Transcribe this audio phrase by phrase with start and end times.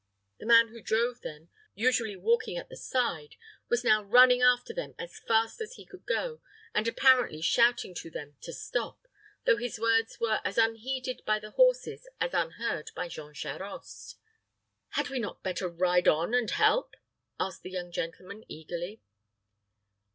[0.39, 3.35] The man who drove them, usually walking at the side,
[3.69, 6.41] was now running after them as fast as he could go,
[6.73, 9.07] and apparently shouting to them to stop,
[9.45, 14.15] though his words were as unheeded by the horses as unheard by Jean Charost.
[14.93, 16.95] "Had we not better ride on and help?"
[17.39, 19.03] asked the young gentleman, eagerly.